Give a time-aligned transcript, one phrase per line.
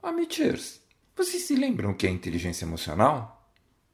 [0.00, 0.80] Amateurs,
[1.16, 3.50] vocês se lembram o que é inteligência emocional?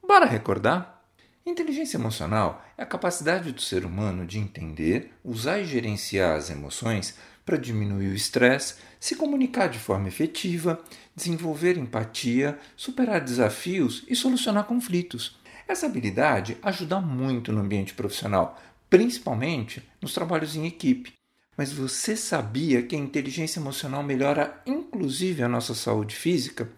[0.07, 1.03] Bora recordar?
[1.47, 7.17] Inteligência emocional é a capacidade do ser humano de entender, usar e gerenciar as emoções
[7.45, 10.79] para diminuir o estresse, se comunicar de forma efetiva,
[11.17, 15.39] desenvolver empatia, superar desafios e solucionar conflitos.
[15.67, 21.15] Essa habilidade ajuda muito no ambiente profissional, principalmente nos trabalhos em equipe.
[21.57, 26.69] Mas você sabia que a inteligência emocional melhora inclusive a nossa saúde física?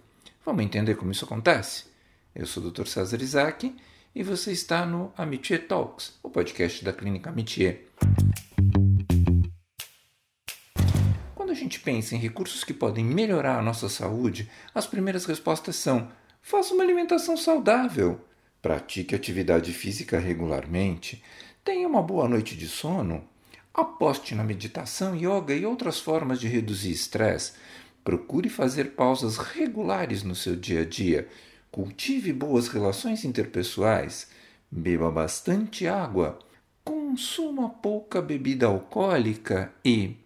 [0.44, 1.84] Vamos entender como isso acontece?
[2.34, 2.86] Eu sou o Dr.
[2.86, 3.74] César Isaac
[4.14, 7.84] e você está no Amitié Talks, o podcast da Clínica Amitié.
[11.34, 15.76] Quando a gente pensa em recursos que podem melhorar a nossa saúde, as primeiras respostas
[15.76, 16.12] são:
[16.42, 18.20] faça uma alimentação saudável,
[18.60, 21.24] pratique atividade física regularmente,
[21.64, 23.26] tenha uma boa noite de sono
[23.76, 27.52] Aposte na meditação, yoga e outras formas de reduzir estresse.
[28.02, 31.28] Procure fazer pausas regulares no seu dia a dia.
[31.70, 34.28] Cultive boas relações interpessoais.
[34.70, 36.38] Beba bastante água.
[36.82, 40.16] Consuma pouca bebida alcoólica e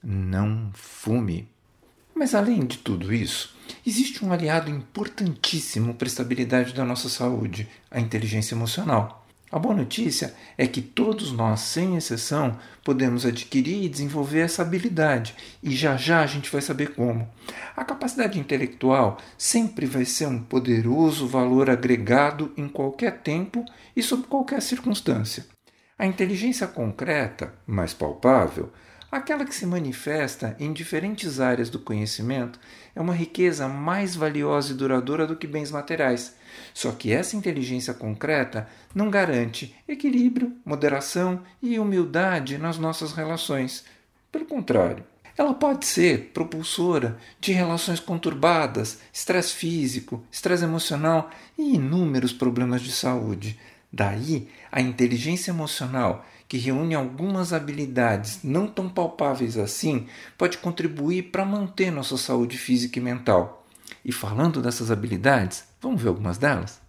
[0.00, 1.48] não fume.
[2.14, 7.68] Mas além de tudo isso, existe um aliado importantíssimo para a estabilidade da nossa saúde:
[7.90, 9.19] a inteligência emocional.
[9.52, 15.34] A boa notícia é que todos nós, sem exceção, podemos adquirir e desenvolver essa habilidade,
[15.60, 17.28] e já já a gente vai saber como.
[17.76, 23.64] A capacidade intelectual sempre vai ser um poderoso valor agregado em qualquer tempo
[23.96, 25.44] e sob qualquer circunstância.
[26.00, 28.72] A inteligência concreta, mais palpável,
[29.12, 32.58] aquela que se manifesta em diferentes áreas do conhecimento,
[32.96, 36.34] é uma riqueza mais valiosa e duradoura do que bens materiais
[36.72, 43.84] só que essa inteligência concreta não garante equilíbrio, moderação e humildade nas nossas relações.
[44.30, 45.04] Pelo contrário,
[45.36, 52.92] ela pode ser propulsora de relações conturbadas, estresse físico, estresse emocional e inúmeros problemas de
[52.92, 53.58] saúde.
[53.92, 60.06] Daí, a inteligência emocional, que reúne algumas habilidades não tão palpáveis assim,
[60.38, 63.66] pode contribuir para manter nossa saúde física e mental.
[64.04, 66.80] E falando dessas habilidades, vamos ver algumas delas?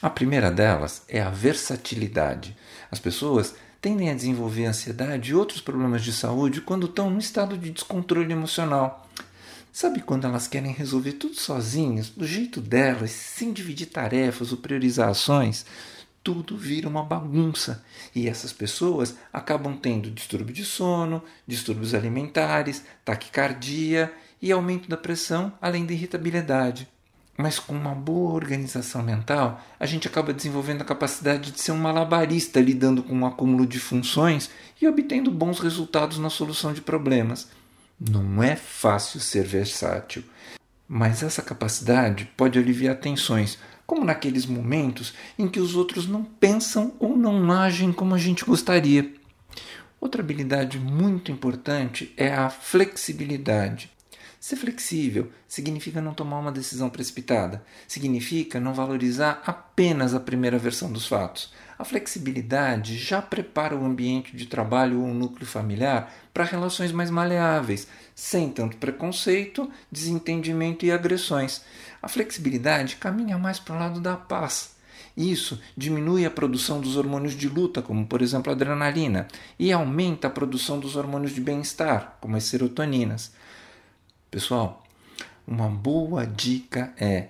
[0.00, 2.56] A primeira delas é a versatilidade.
[2.90, 7.56] As pessoas tendem a desenvolver ansiedade e outros problemas de saúde quando estão no estado
[7.56, 9.08] de descontrole emocional.
[9.72, 15.08] Sabe quando elas querem resolver tudo sozinhas, do jeito delas, sem dividir tarefas ou priorizar
[15.08, 15.64] ações?
[16.22, 17.84] Tudo vira uma bagunça
[18.14, 25.52] e essas pessoas acabam tendo distúrbio de sono, distúrbios alimentares, taquicardia e aumento da pressão,
[25.60, 26.88] além da irritabilidade.
[27.36, 31.78] Mas com uma boa organização mental, a gente acaba desenvolvendo a capacidade de ser um
[31.78, 34.50] malabarista lidando com um acúmulo de funções
[34.80, 37.48] e obtendo bons resultados na solução de problemas.
[37.98, 40.22] Não é fácil ser versátil,
[40.86, 43.58] mas essa capacidade pode aliviar tensões,
[43.92, 48.42] como naqueles momentos em que os outros não pensam ou não agem como a gente
[48.42, 49.12] gostaria.
[50.00, 53.90] Outra habilidade muito importante é a flexibilidade.
[54.42, 60.90] Ser flexível significa não tomar uma decisão precipitada, significa não valorizar apenas a primeira versão
[60.90, 61.52] dos fatos.
[61.78, 67.08] A flexibilidade já prepara o ambiente de trabalho ou o núcleo familiar para relações mais
[67.08, 67.86] maleáveis,
[68.16, 71.62] sem tanto preconceito, desentendimento e agressões.
[72.02, 74.74] A flexibilidade caminha mais para o lado da paz.
[75.16, 80.26] Isso diminui a produção dos hormônios de luta, como por exemplo a adrenalina, e aumenta
[80.26, 83.30] a produção dos hormônios de bem-estar, como as serotoninas.
[84.32, 84.82] Pessoal,
[85.46, 87.28] uma boa dica é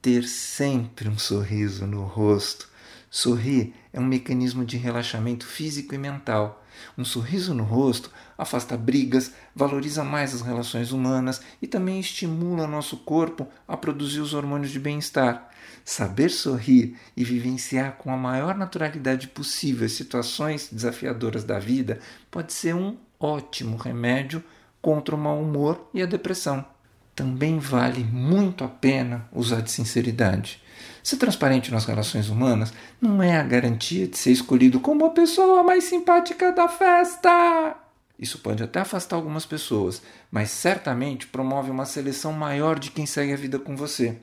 [0.00, 2.68] ter sempre um sorriso no rosto.
[3.10, 6.64] Sorrir é um mecanismo de relaxamento físico e mental.
[6.96, 12.98] Um sorriso no rosto afasta brigas, valoriza mais as relações humanas e também estimula nosso
[12.98, 15.50] corpo a produzir os hormônios de bem-estar.
[15.84, 21.98] Saber sorrir e vivenciar com a maior naturalidade possível as situações desafiadoras da vida
[22.30, 24.44] pode ser um ótimo remédio
[24.86, 26.64] contra o mau humor e a depressão.
[27.12, 30.62] Também vale muito a pena usar de sinceridade.
[31.02, 35.64] Ser transparente nas relações humanas não é a garantia de ser escolhido como a pessoa
[35.64, 37.76] mais simpática da festa.
[38.16, 40.00] Isso pode até afastar algumas pessoas,
[40.30, 44.16] mas certamente promove uma seleção maior de quem segue a vida com você.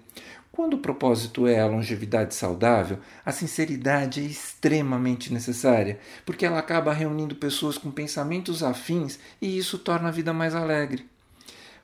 [0.56, 6.94] Quando o propósito é a longevidade saudável, a sinceridade é extremamente necessária, porque ela acaba
[6.94, 11.10] reunindo pessoas com pensamentos afins e isso torna a vida mais alegre.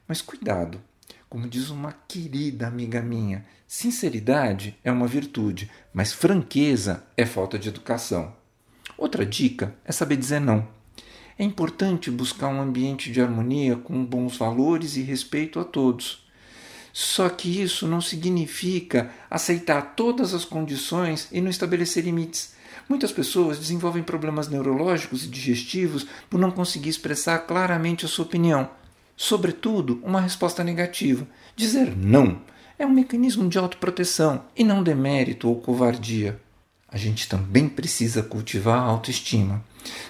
[0.07, 0.80] Mas cuidado,
[1.27, 7.69] como diz uma querida amiga minha, sinceridade é uma virtude, mas franqueza é falta de
[7.69, 8.36] educação.
[8.95, 10.68] Outra dica é saber dizer não.
[11.39, 16.28] É importante buscar um ambiente de harmonia com bons valores e respeito a todos.
[17.01, 22.53] Só que isso não significa aceitar todas as condições e não estabelecer limites.
[22.89, 28.69] Muitas pessoas desenvolvem problemas neurológicos e digestivos por não conseguir expressar claramente a sua opinião.
[29.15, 31.25] Sobretudo, uma resposta negativa.
[31.55, 32.41] Dizer não
[32.77, 36.37] é um mecanismo de autoproteção e não demérito ou covardia.
[36.85, 39.63] A gente também precisa cultivar a autoestima.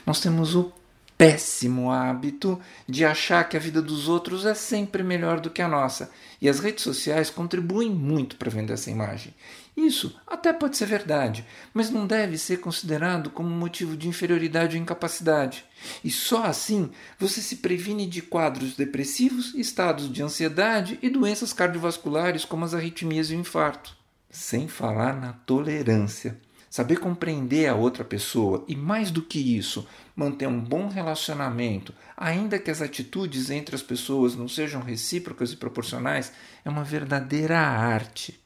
[0.07, 0.73] Nós temos o
[1.19, 2.57] péssimo hábito
[2.87, 6.09] de achar que a vida dos outros é sempre melhor do que a nossa.
[6.41, 9.35] E as redes sociais contribuem muito para vender essa imagem.
[9.75, 14.81] Isso até pode ser verdade, mas não deve ser considerado como motivo de inferioridade ou
[14.81, 15.65] incapacidade.
[16.05, 16.89] E só assim
[17.19, 23.29] você se previne de quadros depressivos, estados de ansiedade e doenças cardiovasculares como as arritmias
[23.29, 23.93] e o infarto.
[24.29, 26.39] Sem falar na tolerância.
[26.69, 32.59] Saber compreender a outra pessoa e, mais do que isso, manter um bom relacionamento, ainda
[32.59, 36.31] que as atitudes entre as pessoas não sejam recíprocas e proporcionais,
[36.63, 38.39] é uma verdadeira arte.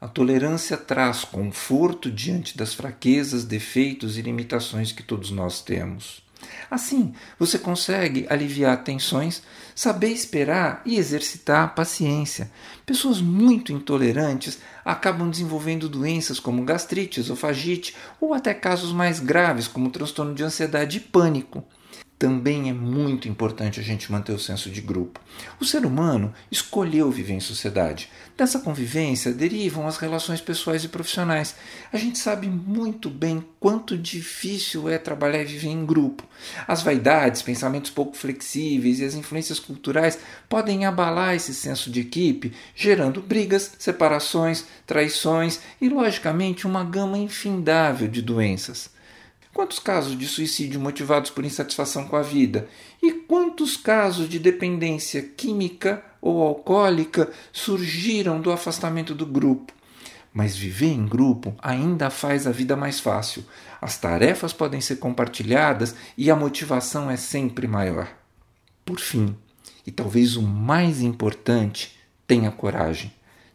[0.00, 6.22] A tolerância traz conforto diante das fraquezas, defeitos e limitações que todos nós temos.
[6.70, 9.42] Assim, você consegue aliviar tensões,
[9.74, 12.50] saber esperar e exercitar a paciência.
[12.86, 19.90] Pessoas muito intolerantes acabam desenvolvendo doenças como gastrite, esofagite ou até casos mais graves como
[19.90, 21.64] transtorno de ansiedade e pânico
[22.18, 25.20] também é muito importante a gente manter o senso de grupo.
[25.60, 28.08] O ser humano escolheu viver em sociedade.
[28.36, 31.56] Dessa convivência derivam as relações pessoais e profissionais.
[31.92, 36.24] A gente sabe muito bem quanto difícil é trabalhar e viver em grupo.
[36.68, 40.18] As vaidades, pensamentos pouco flexíveis e as influências culturais
[40.48, 48.06] podem abalar esse senso de equipe, gerando brigas, separações, traições e, logicamente, uma gama infindável
[48.06, 48.93] de doenças.
[49.54, 52.68] Quantos casos de suicídio motivados por insatisfação com a vida?
[53.00, 59.72] E quantos casos de dependência química ou alcoólica surgiram do afastamento do grupo?
[60.32, 63.44] Mas viver em grupo ainda faz a vida mais fácil.
[63.80, 68.12] As tarefas podem ser compartilhadas e a motivação é sempre maior.
[68.84, 69.36] Por fim,
[69.86, 71.96] e talvez o mais importante,
[72.26, 73.12] tenha coragem.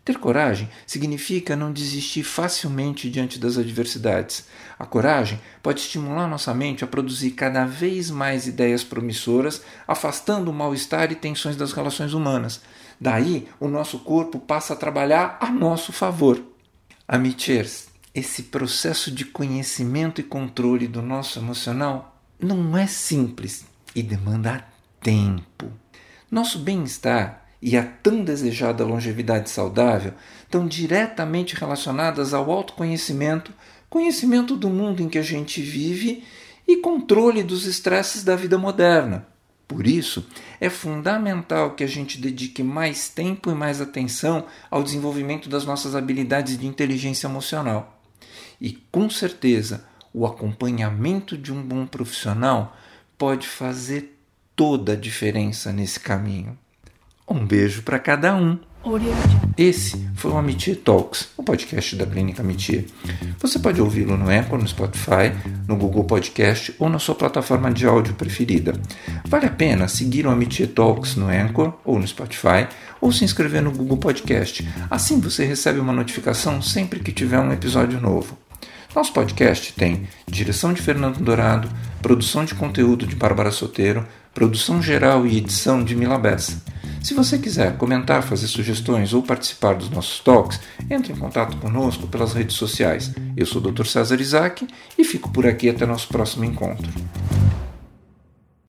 [0.10, 4.48] Ter coragem significa não desistir facilmente diante das adversidades.
[4.80, 10.54] A coragem pode estimular nossa mente a produzir cada vez mais ideias promissoras, afastando o
[10.54, 12.60] mal-estar e tensões das relações humanas.
[13.00, 16.44] Daí, o nosso corpo passa a trabalhar a nosso favor.
[17.08, 23.64] Amitiers, esse processo de conhecimento e controle do nosso emocional não é simples
[23.94, 24.66] e demanda
[25.00, 25.72] tempo.
[26.32, 30.14] Nosso bem-estar e a tão desejada longevidade saudável
[30.44, 33.54] estão diretamente relacionadas ao autoconhecimento,
[33.90, 36.24] conhecimento do mundo em que a gente vive
[36.68, 39.28] e controle dos estresses da vida moderna.
[39.68, 40.26] Por isso,
[40.60, 45.96] é fundamental que a gente dedique mais tempo e mais atenção ao desenvolvimento das nossas
[45.96, 48.02] habilidades de inteligência emocional.
[48.60, 52.76] E com certeza, o acompanhamento de um bom profissional
[53.18, 54.18] pode fazer
[54.56, 56.58] toda a diferença nesse caminho.
[57.30, 58.58] Um beijo para cada um.
[59.56, 62.88] Esse foi o Amitie Talks, o podcast da Clínica Amitie.
[63.38, 65.32] Você pode ouvi-lo no Apple, no Spotify,
[65.68, 68.74] no Google Podcast ou na sua plataforma de áudio preferida.
[69.26, 72.68] Vale a pena seguir o Amitie Talks no Anchor ou no Spotify
[73.00, 74.68] ou se inscrever no Google Podcast.
[74.90, 78.36] Assim você recebe uma notificação sempre que tiver um episódio novo.
[78.96, 81.70] Nosso podcast tem direção de Fernando Dourado,
[82.02, 84.04] produção de conteúdo de Bárbara Soteiro,
[84.34, 86.60] produção geral e edição de Mila Bessa.
[87.02, 92.08] Se você quiser comentar, fazer sugestões ou participar dos nossos talks, entre em contato conosco
[92.08, 93.14] pelas redes sociais.
[93.38, 93.86] Eu sou o Dr.
[93.86, 96.92] César Isaac e fico por aqui até nosso próximo encontro.